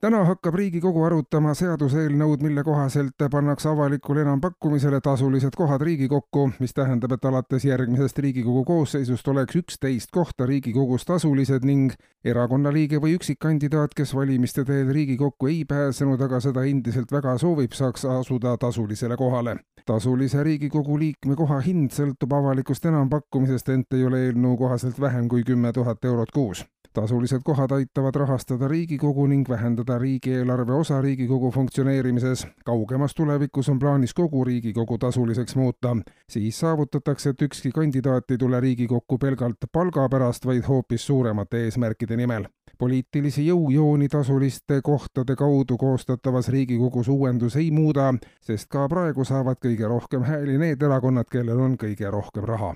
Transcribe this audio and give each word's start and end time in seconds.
täna 0.00 0.20
hakkab 0.24 0.54
Riigikogu 0.54 1.02
arutama 1.02 1.52
seaduseelnõud, 1.58 2.42
mille 2.42 2.62
kohaselt 2.64 3.24
pannakse 3.30 3.68
avalikule 3.68 4.22
enampakkumisele 4.22 5.00
tasulised 5.02 5.56
kohad 5.56 5.82
Riigikokku, 5.82 6.50
mis 6.60 6.74
tähendab, 6.74 7.12
et 7.16 7.24
alates 7.24 7.64
järgmisest 7.64 8.18
Riigikogu 8.18 8.64
koosseisust 8.64 9.28
oleks 9.28 9.58
üksteist 9.58 10.12
kohta 10.14 10.46
Riigikogus 10.46 11.04
tasulised 11.08 11.66
ning 11.66 11.96
erakonnaliige 12.24 13.02
või 13.02 13.16
üksikkandidaat, 13.18 13.94
kes 13.98 14.14
valimiste 14.14 14.64
teel 14.64 14.92
Riigikokku 14.94 15.50
ei 15.50 15.64
pääsenud, 15.64 16.22
aga 16.22 16.40
seda 16.46 16.62
endiselt 16.62 17.12
väga 17.12 17.34
soovib, 17.38 17.74
saaks 17.74 18.04
asuda 18.04 18.56
tasulisele 18.56 19.16
kohale. 19.16 19.58
tasulise 19.86 20.42
Riigikogu 20.44 20.98
liikme 20.98 21.36
koha 21.36 21.60
hind 21.64 21.90
sõltub 21.96 22.32
avalikust 22.36 22.84
enampakkumisest, 22.86 23.68
ent 23.68 23.92
ei 23.96 24.04
ole 24.04 24.26
eelnõu 24.26 24.56
kohaselt 24.56 25.00
vähem 25.00 25.28
kui 25.28 25.42
kümme 25.42 25.72
tuhat 25.72 26.04
eurot 26.04 26.30
kuus 26.30 26.66
tasulised 26.92 27.40
kohad 27.44 27.70
aitavad 27.70 28.14
rahastada 28.14 28.68
Riigikogu 28.68 29.26
ning 29.26 29.48
vähendada 29.48 29.98
riigieelarve 29.98 30.72
osa 30.72 31.00
Riigikogu 31.00 31.50
funktsioneerimises. 31.50 32.46
kaugemas 32.64 33.14
tulevikus 33.14 33.68
on 33.68 33.78
plaanis 33.78 34.14
kogu 34.14 34.44
Riigikogu 34.44 34.98
tasuliseks 34.98 35.56
muuta. 35.56 35.96
siis 36.30 36.60
saavutatakse, 36.60 37.30
et 37.30 37.42
ükski 37.42 37.70
kandidaat 37.70 38.30
ei 38.30 38.38
tule 38.38 38.60
Riigikokku 38.60 39.18
pelgalt 39.18 39.56
palga 39.72 40.08
pärast, 40.08 40.46
vaid 40.46 40.62
hoopis 40.68 41.06
suuremate 41.06 41.64
eesmärkide 41.64 42.16
nimel. 42.16 42.44
poliitilisi 42.78 43.46
jõujooni 43.46 44.08
tasuliste 44.08 44.80
kohtade 44.82 45.36
kaudu 45.36 45.76
koostatavas 45.76 46.48
Riigikogus 46.48 47.08
uuendus 47.08 47.56
ei 47.56 47.70
muuda, 47.70 48.14
sest 48.40 48.68
ka 48.68 48.88
praegu 48.88 49.24
saavad 49.24 49.56
kõige 49.64 49.88
rohkem 49.88 50.22
hääli 50.22 50.58
need 50.58 50.82
erakonnad, 50.82 51.26
kellel 51.30 51.60
on 51.60 51.76
kõige 51.76 52.10
rohkem 52.10 52.44
raha 52.44 52.74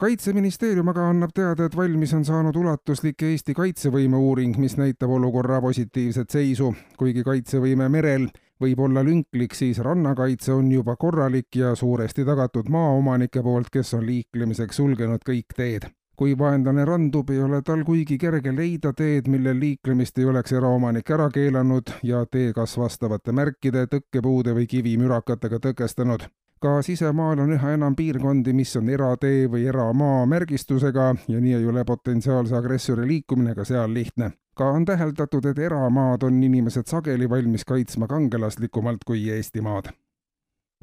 kaitseministeerium 0.00 0.88
aga 0.88 1.10
annab 1.10 1.32
teada, 1.36 1.66
et 1.68 1.76
valmis 1.76 2.12
on 2.16 2.22
saanud 2.24 2.56
ulatuslik 2.56 3.20
Eesti 3.28 3.52
kaitsevõime 3.56 4.16
uuring, 4.16 4.56
mis 4.56 4.78
näitab 4.80 5.12
olukorra 5.12 5.60
positiivset 5.60 6.30
seisu. 6.30 6.72
kuigi 6.96 7.24
kaitsevõime 7.24 7.88
merel 7.88 8.30
võib 8.60 8.80
olla 8.86 9.04
lünklik, 9.04 9.54
siis 9.54 9.78
rannakaitse 9.84 10.52
on 10.52 10.72
juba 10.72 10.96
korralik 10.96 11.56
ja 11.56 11.74
suuresti 11.74 12.24
tagatud 12.24 12.68
maaomanike 12.68 13.42
poolt, 13.42 13.68
kes 13.70 13.94
on 13.94 14.06
liiklemiseks 14.06 14.76
sulgenud 14.76 15.26
kõik 15.26 15.56
teed. 15.56 15.90
kui 16.16 16.34
vaenlane 16.38 16.84
randub, 16.84 17.30
ei 17.30 17.38
ole 17.40 17.62
tal 17.62 17.84
kuigi 17.84 18.18
kerge 18.18 18.52
leida 18.52 18.92
teed, 18.92 19.28
millel 19.28 19.56
liiklemist 19.60 20.18
ei 20.18 20.24
oleks 20.24 20.52
eraomanik 20.52 21.10
ära 21.10 21.30
keelanud 21.32 21.92
ja 22.02 22.26
tee 22.26 22.52
kas 22.52 22.76
vastavate 22.78 23.32
märkide, 23.32 23.86
tõkkepuude 23.86 24.52
või 24.52 24.66
kivimürakatega 24.68 25.60
tõkestanud 25.68 26.28
ka 26.60 26.82
sisemaal 26.82 27.38
on 27.40 27.52
üha 27.56 27.72
enam 27.74 27.96
piirkondi, 27.96 28.52
mis 28.52 28.76
on 28.76 28.88
eratee 28.88 29.46
või 29.48 29.64
eramaa 29.68 30.26
märgistusega 30.28 31.14
ja 31.28 31.40
nii 31.40 31.54
ei 31.56 31.66
ole 31.66 31.84
potentsiaalse 31.84 32.56
agressori 32.56 33.06
liikumine 33.08 33.54
ka 33.54 33.64
seal 33.64 33.94
lihtne. 33.94 34.32
ka 34.54 34.70
on 34.70 34.84
täheldatud, 34.84 35.44
et 35.46 35.58
eramaad 35.58 36.22
on 36.22 36.42
inimesed 36.42 36.86
sageli 36.86 37.30
valmis 37.30 37.64
kaitsma 37.64 38.06
kangelaslikumalt 38.06 39.04
kui 39.06 39.30
Eestimaad 39.30 39.92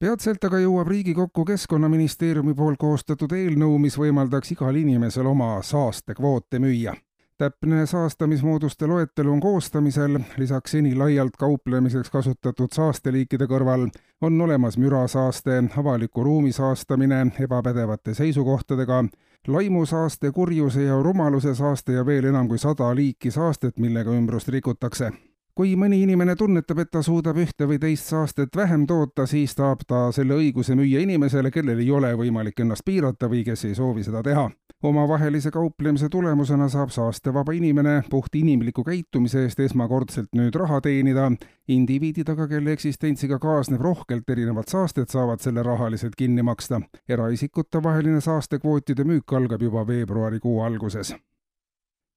peatselt 0.00 0.44
aga 0.44 0.58
jõuab 0.58 0.88
Riigikokku 0.90 1.44
Keskkonnaministeeriumi 1.44 2.54
poolt 2.54 2.78
koostatud 2.78 3.32
eelnõu, 3.32 3.78
mis 3.78 3.98
võimaldaks 3.98 4.52
igal 4.52 4.76
inimesel 4.76 5.26
oma 5.26 5.56
saastekvoote 5.62 6.58
müüa 6.58 6.94
täpne 7.38 7.86
saastamismooduste 7.86 8.86
loetelu 8.86 9.32
on 9.32 9.40
koostamisel, 9.40 10.18
lisaks 10.36 10.70
seni 10.70 10.94
laialt 10.94 11.36
kauplemiseks 11.38 12.10
kasutatud 12.10 12.72
saasteliikide 12.72 13.48
kõrval 13.50 13.88
on 14.20 14.40
olemas 14.40 14.78
mürasaaste, 14.78 15.64
avaliku 15.76 16.24
ruumi 16.24 16.52
saastamine 16.52 17.26
ebapädevate 17.40 18.14
seisukohtadega, 18.14 19.04
laimusaaste, 19.48 20.30
kurjuse 20.32 20.82
ja 20.82 21.02
rumaluse 21.02 21.54
saaste 21.54 21.92
ja 21.92 22.06
veel 22.06 22.30
enam 22.30 22.48
kui 22.48 22.58
sada 22.58 22.94
liiki 22.94 23.30
saastet, 23.30 23.78
millega 23.78 24.10
ümbrust 24.10 24.48
rikutakse 24.48 25.12
kui 25.54 25.76
mõni 25.78 26.00
inimene 26.02 26.34
tunnetab, 26.36 26.80
et 26.82 26.90
ta 26.90 27.00
suudab 27.02 27.38
ühte 27.38 27.68
või 27.70 27.78
teist 27.78 28.08
saastet 28.10 28.56
vähem 28.56 28.86
toota, 28.90 29.26
siis 29.30 29.54
saab 29.54 29.84
ta 29.86 30.08
selle 30.12 30.34
õiguse 30.34 30.74
müüa 30.74 31.02
inimesele, 31.04 31.52
kellel 31.54 31.78
ei 31.78 31.90
ole 31.94 32.10
võimalik 32.18 32.60
ennast 32.64 32.84
piirata 32.84 33.30
või 33.30 33.44
kes 33.46 33.64
ei 33.68 33.74
soovi 33.78 34.04
seda 34.04 34.22
teha. 34.22 34.50
omavahelise 34.84 35.50
kauplemise 35.50 36.08
tulemusena 36.12 36.68
saab 36.68 36.90
saastevaba 36.90 37.52
inimene 37.56 38.02
puht 38.10 38.34
inimliku 38.34 38.84
käitumise 38.84 39.44
eest 39.44 39.60
esmakordselt 39.60 40.28
nüüd 40.34 40.54
raha 40.54 40.80
teenida. 40.80 41.30
indiviidid 41.68 42.28
aga, 42.28 42.48
kelle 42.48 42.72
eksistentsiga 42.72 43.38
kaasneb 43.38 43.80
rohkelt 43.80 44.30
erinevat 44.30 44.68
saastet, 44.68 45.10
saavad 45.10 45.40
selle 45.40 45.62
rahaliselt 45.62 46.16
kinni 46.16 46.42
maksta. 46.42 46.80
eraisikute 47.08 47.82
vaheline 47.82 48.20
saastekvootide 48.20 49.04
müük 49.04 49.32
algab 49.32 49.62
juba 49.62 49.86
veebruarikuu 49.86 50.60
alguses 50.62 51.14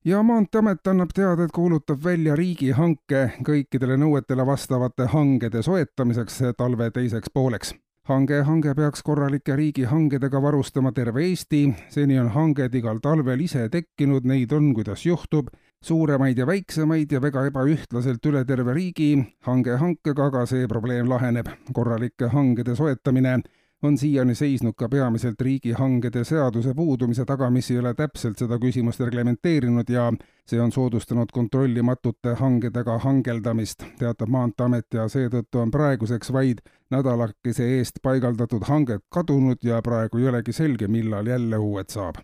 ja 0.06 0.24
Maanteeamet 0.24 0.88
annab 0.88 1.09
teada, 1.16 1.44
et 1.44 1.52
kuulutab 1.56 2.03
välja 2.03 2.35
riigihanke 2.35 3.24
kõikidele 3.46 3.97
nõuetele 3.97 4.46
vastavate 4.46 5.09
hangede 5.12 5.63
soetamiseks 5.63 6.41
talve 6.58 6.91
teiseks 6.91 7.30
pooleks. 7.34 7.75
hange, 8.07 8.41
hange 8.41 8.74
peaks 8.75 9.03
korralike 9.03 9.56
riigihangedega 9.56 10.41
varustama 10.41 10.91
terve 10.91 11.25
Eesti, 11.28 11.74
seni 11.90 12.19
on 12.19 12.30
hanged 12.30 12.75
igal 12.75 13.00
talvel 13.03 13.41
ise 13.41 13.69
tekkinud, 13.69 14.24
neid 14.24 14.52
on, 14.52 14.74
kuidas 14.74 15.06
juhtub, 15.06 15.50
suuremaid 15.84 16.38
ja 16.38 16.47
väiksemaid 16.47 17.12
ja 17.12 17.22
väga 17.22 17.46
ebaühtlaselt 17.46 18.25
üle 18.25 18.46
terve 18.46 18.74
riigi, 18.74 19.18
hange 19.41 19.75
hankega 19.75 20.25
aga 20.25 20.46
see 20.46 20.68
probleem 20.68 21.09
laheneb. 21.09 21.47
korralike 21.74 22.31
hangede 22.31 22.75
soetamine 22.75 23.41
on 23.84 23.98
siiani 23.98 24.36
seisnud 24.36 24.74
ka 24.78 24.90
peamiselt 24.90 25.42
riigihangede 25.42 26.24
seaduse 26.24 26.74
puudumise 26.74 27.26
taga, 27.26 27.50
mis 27.50 27.72
ei 27.72 27.80
ole 27.80 27.94
täpselt 27.94 28.40
seda 28.42 28.58
küsimust 28.60 29.04
reglementeerinud 29.06 29.90
ja 29.90 30.08
see 30.48 30.62
on 30.62 30.72
soodustanud 30.72 31.32
kontrollimatute 31.34 32.34
hangedega 32.40 32.98
hangeldamist, 33.06 33.86
teatab 34.00 34.30
Maanteeamet 34.34 34.94
ja 34.94 35.08
seetõttu 35.12 35.62
on 35.62 35.72
praeguseks 35.72 36.34
vaid 36.34 36.64
nädalakese 36.92 37.70
eest 37.78 38.02
paigaldatud 38.02 38.66
hanged 38.70 39.06
kadunud 39.14 39.62
ja 39.64 39.82
praegu 39.82 40.18
ei 40.18 40.28
olegi 40.34 40.54
selge, 40.54 40.88
millal 40.88 41.28
jälle 41.28 41.58
uued 41.58 41.90
saab. 41.90 42.16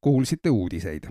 kuulsite 0.00 0.50
uudiseid 0.50 1.06